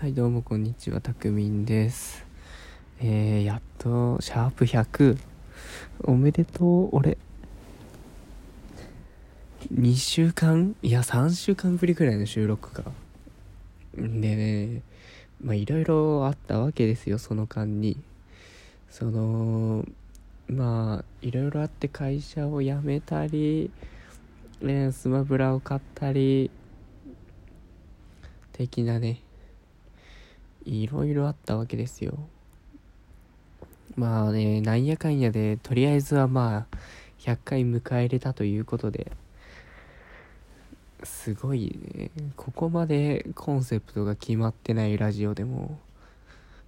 [0.00, 2.24] はい、どうもこんにちは、たくみんです。
[3.02, 5.18] えー、やっと、シャープ100。
[6.04, 7.18] おめでとう、俺。
[9.70, 10.74] 2週間？
[10.80, 12.84] いや、3週間ぶりくらいの収録か。
[13.94, 14.82] でね、
[15.44, 17.98] まあ、いろいろあったわけですよ、その間に。
[18.88, 19.84] その、
[20.48, 23.70] まあ、いろいろあって会社を辞めたり、
[24.62, 26.50] ね、スマブラを買ったり、
[28.54, 29.20] 的なね、
[30.64, 32.18] いろいろあったわけですよ。
[33.96, 36.76] まあね、なんやかんやで、とりあえずはまあ、
[37.18, 39.12] 100回迎えれたということで、
[41.02, 45.78] すごいね、ここまでコンセプトが決まってないラジオでも、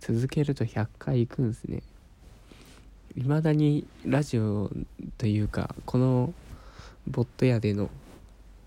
[0.00, 1.82] 続けると100回行くんですね。
[3.16, 4.70] 未だにラジオ
[5.16, 6.32] というか、この
[7.06, 7.90] ボット屋での、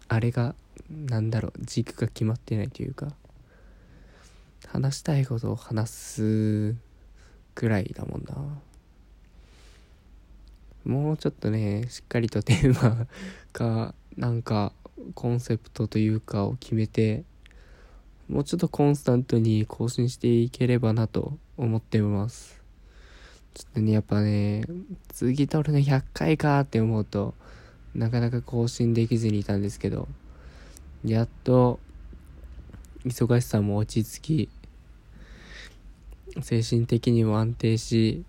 [0.07, 0.55] あれが、
[0.89, 3.13] なんだろう、軸が決まってないというか、
[4.71, 6.75] 話したいことを話す
[7.55, 8.61] くらいだもんな。
[10.85, 13.05] もうちょっとね、しっかりとテーマ
[13.51, 14.71] か、なんか、
[15.13, 17.25] コンセプトというかを決めて、
[18.29, 22.63] もうちょっとコンスタントに更新していければなと思っています。
[23.53, 24.63] ちょっとね、やっぱね、
[25.09, 27.33] 次撮るの100回かって思うと、
[27.93, 30.07] なかなか更新できずにいたんですけど、
[31.03, 31.81] やっと、
[33.05, 34.49] 忙しさも落ち着き、
[36.41, 38.23] 精神的にも安定し、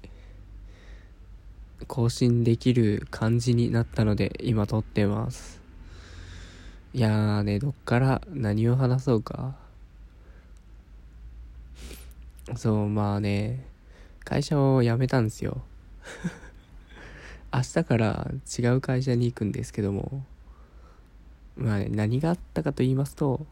[1.87, 5.61] 更新できる感じになったので、今撮ってます。
[6.95, 9.57] いやーね、どっから何を話そうか。
[12.57, 13.65] そう、まあね、
[14.25, 15.63] 会社を辞めたんですよ。
[17.55, 20.25] 明日から違う会社に行くんですけども、
[21.57, 23.47] まあね、何があったかと言いますと、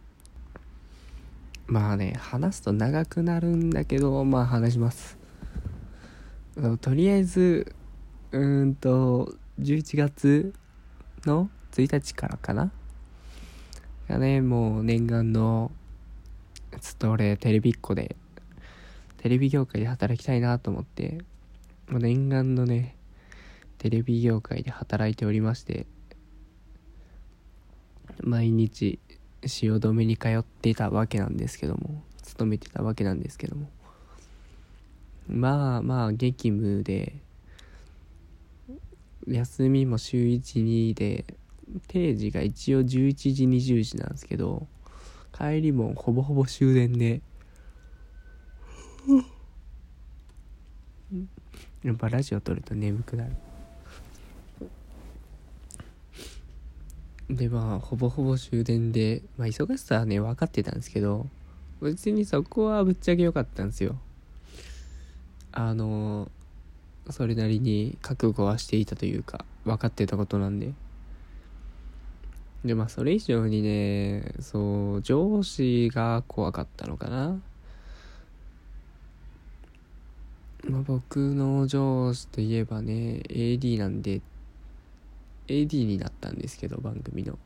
[1.70, 5.16] まあね、話すと長くなるんだけど、まあ話します。
[6.80, 7.72] とりあえず、
[8.32, 10.52] うーんと、11月
[11.24, 12.72] の1日からかな
[14.08, 15.70] がね、もう念願の、
[16.80, 18.16] ちょっと俺テレビっ子で、
[19.18, 21.18] テレビ業界で働きたいなと思って、
[21.88, 22.96] もう念願のね、
[23.78, 25.86] テレビ業界で働いておりまして、
[28.24, 28.98] 毎日
[29.42, 33.68] 汐留に通っていたわけなんですけども勤めてたわけなんですけども。
[35.28, 37.14] まあまあ激務で
[39.28, 41.24] 休みも週12で
[41.86, 42.86] 定時が一応11
[43.32, 44.66] 時20時なんですけど
[45.32, 47.22] 帰りもほぼほぼ終電で。
[51.82, 53.34] やっぱラジオ撮ると眠くなる
[57.36, 61.26] でまあほぼほぼ終電でまあ忙しさはね分かってたんですけど
[61.80, 63.96] 別にそこはぶっちゃけ良かったんですよ。
[65.52, 66.30] あの
[67.08, 70.72] それなりに覚悟はしていたというか分かってたことなんで。
[72.64, 77.40] でまあそれ以上にねそう上司が怖かったのかな。
[80.68, 84.20] まあ僕の上司といえばね AD なんで
[85.50, 87.38] AD になったんですけど番組の。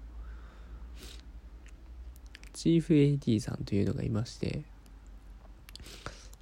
[2.53, 4.63] チーフ AD さんというのがいまして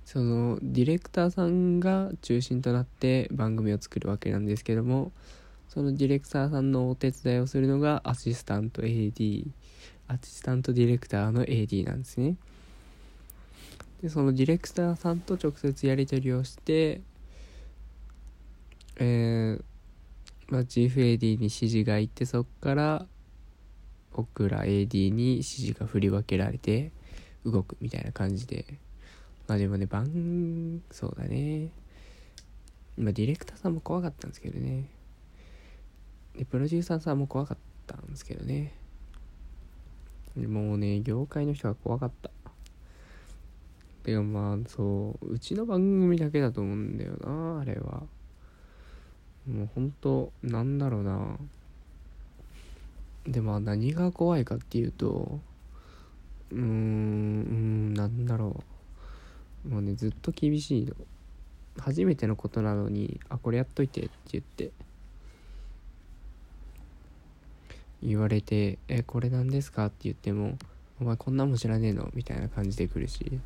[0.04, 5.10] そのディレクターさんが中心となって番組を作るわけなんですけども
[5.68, 9.46] そのディレクターさんのお手伝いをするのがアシスタント AD
[10.06, 12.36] アシスタントディレクターの AD なんですね。
[14.02, 17.00] でそのディレクターさんと直接やり取りをして
[18.96, 19.71] えー
[20.52, 23.06] まあ、チーフ AD に指示がいってそっから
[24.14, 26.92] 僕ら AD に指示が振り分けられて
[27.46, 28.66] 動くみたいな感じで。
[29.48, 31.70] まあでもね番そうだね。
[32.98, 34.84] まあディレクターさんも怖かったんですけどね。
[36.36, 38.74] でプロデューサーさんも怖かったんですけどね。
[40.36, 42.30] もうね業界の人が怖かった。
[44.04, 48.02] てかまあそううちの番組だけだと思うんだよなあれは。
[49.48, 51.36] もうほんとなんだろうな。
[53.26, 55.40] でまあ何が怖いかっていうと
[56.50, 58.62] うーんうんなんだろ
[59.66, 59.68] う。
[59.68, 60.94] もうねずっと厳しいの。
[61.78, 64.70] 初めてのことなのに「あこれやっといて」って言って。
[68.02, 70.58] 言われて「えこれなんですか?」って言っても
[71.00, 73.40] 「お前こんなもん知らねえの?」みたいな感じで来るし。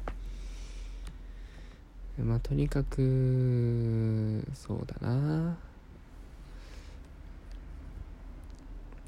[2.19, 5.59] まあとにかくそうだな。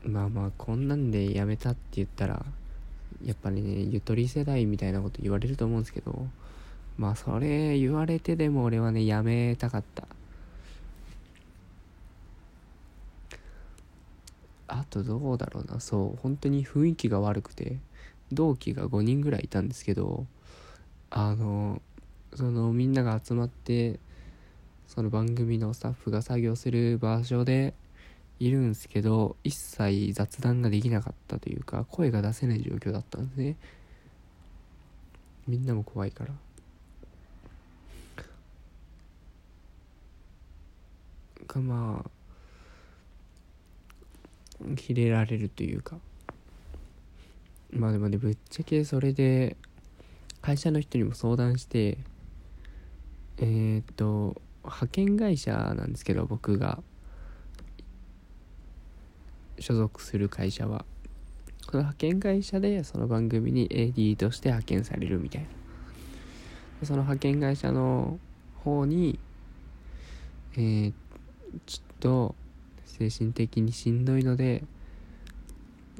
[0.08, 2.44] まあまあこんなんでやめたって言ったら
[3.24, 6.26] やっぱりねゆとり世代みたいなこと言われると思うんですけど
[6.96, 10.04] まあそれ言われてでも俺はねやめたかった。
[14.70, 15.80] あとどうだろうな。
[15.80, 17.78] そう本当に雰囲気が悪くて
[18.32, 20.26] 同期が5人ぐらいいたんですけど
[21.10, 21.80] あの
[22.34, 23.98] そのみんなが集まって
[24.86, 27.74] その番組のスタッフが作業する場所で
[28.40, 33.56] いるんすけど一切雑談ができなかったというか声が出せない状況だったんですね。
[35.46, 36.32] みんなも怖いから。
[41.46, 42.10] がまあ
[44.76, 45.98] キレられるというか。
[47.70, 49.56] まあでもねぶっちゃけそれで
[50.40, 51.98] 会社の人にも相談して
[53.38, 56.82] えー、っと派遣会社なんですけど僕が。
[59.60, 60.84] 所属する会社は
[61.66, 65.48] この派遣会社でその番組に AD として派遣されるみたいな。
[66.86, 68.18] その派遣会社の
[68.62, 69.18] 方に
[70.56, 70.92] えー、
[71.66, 72.34] ちょっと
[72.84, 74.64] 精神的にしんどいので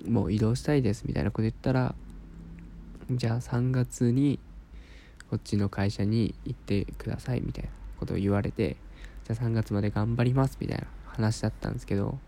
[0.08, 1.94] もう移動したいですみたいなこと言ったら
[3.10, 4.40] じゃあ3月に
[5.30, 7.70] こっちの会社に行ってくださいみたいな
[8.00, 8.76] ことを言われて
[9.24, 12.18] じゃあ3月まで頑張りますみたいな話だったんですけど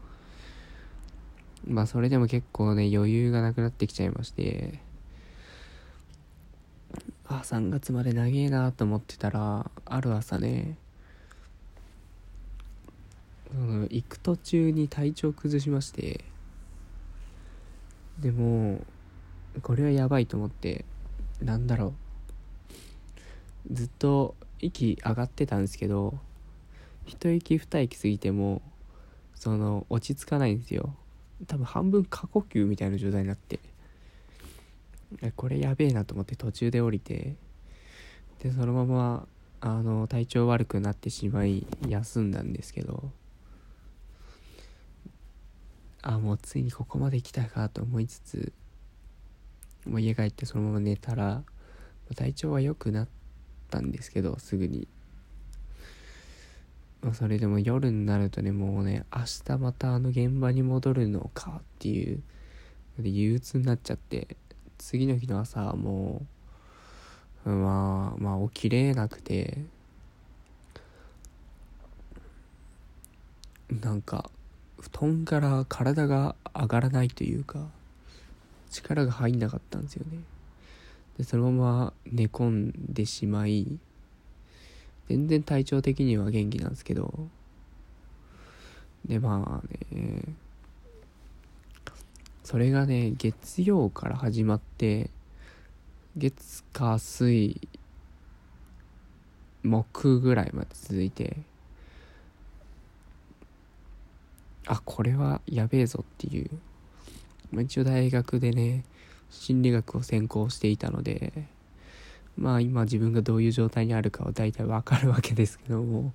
[1.67, 4.81] まあそれでも結構ね余裕がなくなってきちゃいまして。
[7.33, 10.77] あ3月まで長えなと思ってたらある朝ね
[13.53, 16.25] 行く途中に体調崩しまして。
[18.19, 18.81] でも
[19.63, 20.85] これはやばいと思って
[21.41, 21.95] なんだろ
[23.71, 23.75] う。
[23.75, 26.19] ずっと息上がってたんですけど
[27.07, 28.61] 一息二息過ぎても
[29.37, 30.95] その落ち着かないんですよ。
[31.47, 33.59] 多分半分過呼吸みたいな状態になって
[35.37, 37.37] これやべえなと思って途中で降りて
[38.43, 39.27] でそのまま
[39.61, 43.11] あの体調悪くなってしまい休んだんですけど
[46.03, 48.53] あもうついにここまで来たかと思いつつ
[49.87, 51.43] もう家帰ってそのまま寝たら
[52.17, 53.09] 体調は良くなっ
[53.71, 54.89] たんですけどすぐに、
[57.03, 62.23] まあ、それでも夜になるとねもうね明日またあの現場に戻るのかっていう
[62.99, 64.37] で憂鬱になっちゃって
[64.77, 66.23] 次の日の朝はも
[67.47, 69.65] うまあまあ起きれなくて
[73.83, 74.31] なんか
[74.79, 77.67] 布団から体が上がらないというか
[78.71, 80.19] 力が入んなかったんですよね。
[81.19, 83.79] でそのまま寝込んでしまい
[85.11, 87.27] 全然体調的には元気なんですけど。
[89.05, 90.23] でまあね。
[92.45, 95.11] それがね月曜から始まって
[96.17, 97.61] 月火水
[99.65, 101.39] 木ぐらいまで続いて。
[104.67, 106.51] あこれはやべえぞっていう、
[107.61, 108.85] 一応大学でね
[109.29, 111.49] 心理学を専攻していたので。
[112.41, 116.15] まあ今自分がどういう状態にあるかは大体わかるわけですけども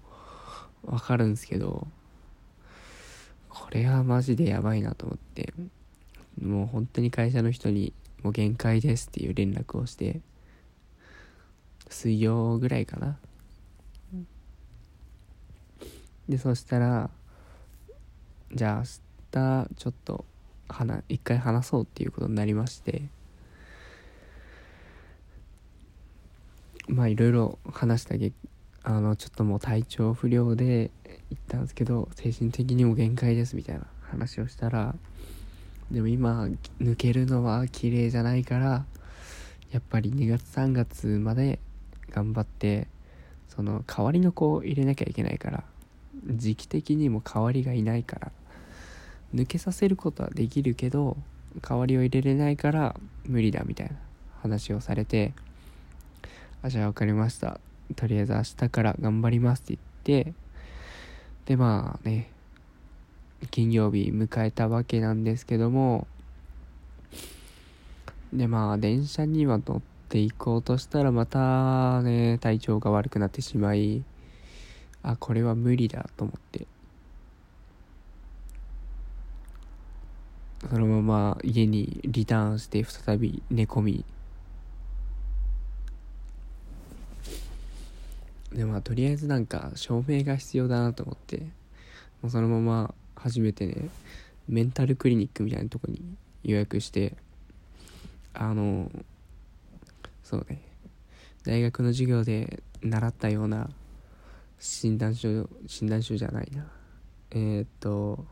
[0.83, 1.88] わかるんですけど
[3.48, 5.54] これはマジでやばいなと思って
[6.42, 7.94] もう本当に会社の人に
[8.24, 10.19] もう限界ですっていう連絡をして
[11.89, 13.17] 水曜ぐらいかな。
[16.27, 17.12] でそしたら
[18.51, 18.84] じゃあ明
[19.63, 20.25] 日ちょっと
[21.08, 23.03] 一回話そうっていうことになりまして
[26.88, 28.32] まあいろいろ話したげ
[28.84, 30.92] あのちょっともう体調不良で
[31.32, 34.96] 行ったんですけど精神的にも限界ですみたいな話をしたら
[35.92, 36.48] でも今
[36.80, 38.86] 抜けるのは綺麗じゃないから
[39.72, 41.60] やっぱり2月3月まで
[42.12, 42.88] 頑張って
[43.50, 45.63] その代わりの子を入れなきゃいけないから
[46.27, 48.32] 時期的にも代わりがいないから
[49.34, 51.18] 抜けさせることはできるけど
[51.62, 53.96] 代わりを入れれないから無理だみたいな
[54.42, 55.34] 話をされて
[56.65, 57.60] あじゃあ分かりました。
[57.95, 60.34] とりあえず明日から頑張りますって言って
[61.45, 62.31] でまあね
[63.51, 66.07] 金曜日迎えたわけなんですけども
[68.34, 74.03] でまあ電車には乗っていこうとしたらまたね体調が悪くなってしまい
[75.03, 76.65] あこれは無理だと思って。
[80.67, 84.05] そのまま家にリターンして再び寝込み
[88.55, 91.39] でまあとりあえずなんか証明が必要だなと思って
[92.21, 93.89] もうそのまま初めてね
[94.47, 96.01] メンタルクリニックみたいなとこに
[96.43, 97.15] 予約して
[98.33, 98.89] あの
[100.24, 100.62] そうね
[101.43, 103.69] 大学の授業で習ったような
[104.57, 106.65] 診断書診断書じゃないな。
[107.31, 108.25] えー、っと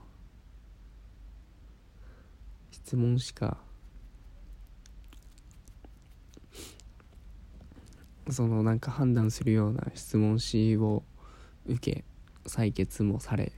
[2.72, 3.58] 質問しか
[8.30, 11.04] そのなんか判断するような質問紙を
[11.68, 12.04] 受け
[12.46, 13.52] 採血もされ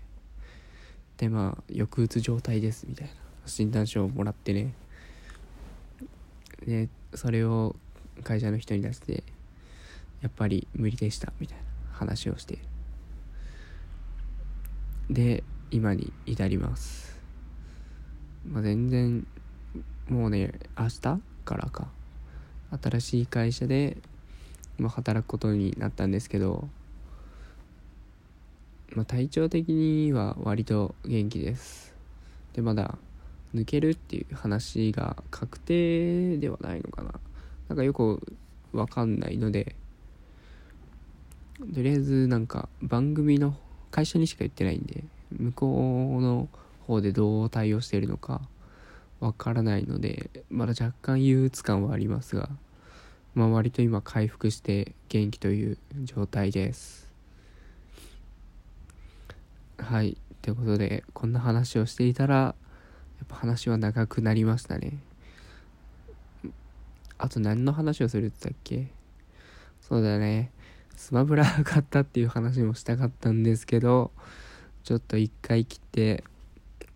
[1.18, 3.14] でまあ抑うつ状態ですみたいな
[3.46, 4.74] 診断書をもらってね。
[6.66, 7.76] でそれを
[8.24, 9.24] 会社の人に出して
[10.22, 12.60] やっぱり無理でしたみたいな話をして。
[15.10, 17.20] で今に至ります。
[18.48, 19.28] まあ全然
[20.10, 21.00] もうね明日
[21.46, 21.88] からか。
[22.82, 23.98] 新しい会社で
[24.78, 26.68] まあ、働くことになったんですけど、
[28.94, 31.96] まあ、体調的には割と元気です。
[32.54, 32.98] でまだ
[33.54, 37.14] 抜けるっていう話が確定ではないのかな。
[37.70, 38.22] なんかよく
[38.74, 39.76] わかんないので
[41.74, 43.56] とりあえずなんか番組の
[43.92, 46.50] 会社にしか言ってないんで向こうの
[46.86, 48.42] 方でどう対応しているのか
[49.20, 52.50] わからないのでまだ若干憂鬱感はありますが
[53.36, 57.10] まあ、割と今回復して元気という状態です。
[59.78, 60.18] はい。
[60.42, 62.56] ということでこんな話をしていたらや
[63.24, 65.00] っぱ話は長くなりましたね。
[67.18, 68.88] あと何の話をするって言ったっけ？
[69.82, 70.52] そうだね。
[70.96, 74.12] スマブラ買ったっていう話もしたかったんですけど
[74.84, 76.24] ちょっと1回切って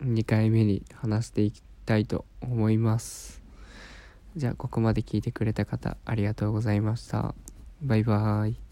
[0.02, 3.39] 2回目に話していきたいと思います。
[4.36, 7.34] じゃあここまで聞いてくれた方ありがとうございました。
[7.82, 8.69] バイバーイ。